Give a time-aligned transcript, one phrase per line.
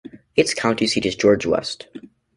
[0.35, 1.85] Its county seat is George West.